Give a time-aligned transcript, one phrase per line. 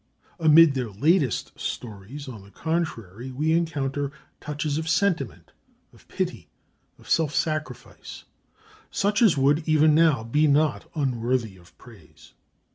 [0.39, 5.51] Amid their latest stories, on the contrary, we encounter touches of sentiment,
[5.93, 6.49] of pity
[6.97, 8.23] and self sacrifice,
[8.89, 12.33] such as would even now be not unworthy of praise.